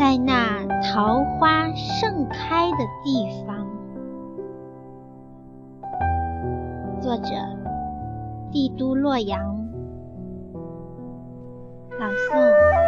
[0.00, 3.66] 在那桃花盛开的地方。
[7.02, 7.34] 作者：
[8.50, 9.38] 帝都洛阳。
[11.98, 12.79] 朗诵：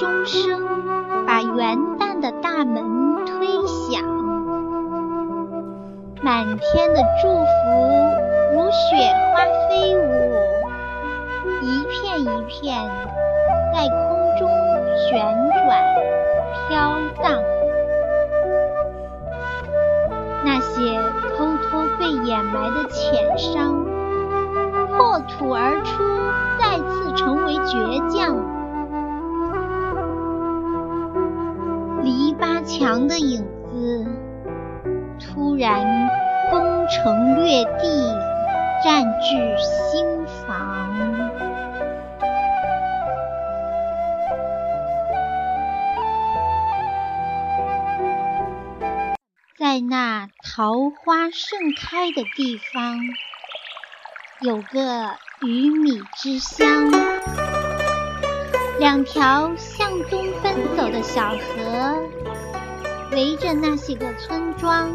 [0.00, 4.02] 钟声把元旦的大门推响，
[6.22, 7.44] 满天的祝福
[8.54, 8.96] 如雪
[9.34, 10.00] 花飞舞，
[11.60, 12.90] 一片一片
[13.74, 13.98] 在空
[14.38, 14.48] 中
[14.96, 15.20] 旋
[15.52, 15.84] 转
[16.66, 17.42] 飘荡。
[20.42, 20.98] 那些
[21.36, 23.84] 偷偷被掩埋的浅伤。
[24.96, 26.02] 破土而出，
[26.58, 28.59] 再次成为倔强。
[32.70, 34.06] 墙的影子
[35.18, 36.08] 突然
[36.52, 38.16] 攻城略地，
[38.84, 40.94] 占据心房。
[49.58, 53.00] 在那桃花盛开的地方。
[54.42, 55.10] 有个
[55.42, 56.90] 鱼米之乡，
[58.78, 62.29] 两条向东奔走的小河，
[63.12, 64.90] 围着那些个村庄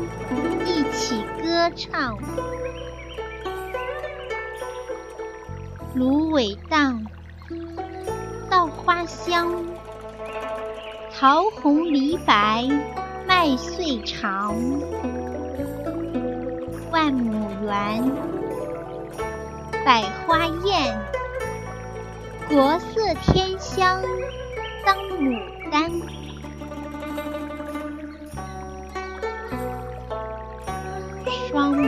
[0.65, 2.17] 一起歌唱。
[5.93, 7.05] 芦苇荡，
[8.49, 9.53] 稻花香，
[11.13, 12.67] 桃红梨白，
[13.27, 14.55] 麦穗长，
[16.91, 18.11] 万亩园。
[19.85, 20.99] 百花艳，
[22.49, 24.01] 国色天香，
[24.85, 25.39] 当牡
[25.71, 25.91] 丹。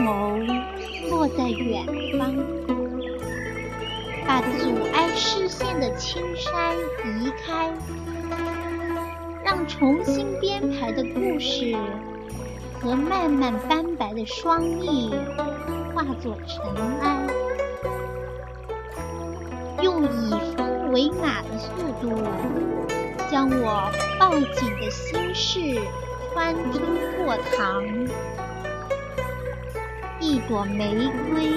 [0.08, 0.40] 眸
[1.10, 1.84] 落在远
[2.18, 2.34] 方，
[4.26, 6.74] 把阻碍视线的青山
[7.04, 7.70] 移开，
[9.44, 11.76] 让重新编排的故事
[12.80, 15.10] 和慢慢斑白的双翼
[15.94, 17.26] 化作尘埃。
[19.82, 21.68] 用以风为马的速
[22.00, 22.16] 度，
[23.30, 25.78] 将我抱紧的心事
[26.32, 26.80] 穿听
[27.18, 27.84] 过堂。
[30.28, 31.48] 一朵玫瑰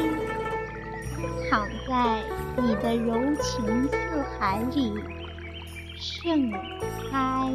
[1.49, 2.23] 躺在
[2.55, 4.93] 你的柔情似海里
[5.99, 6.49] 盛
[7.11, 7.51] 开。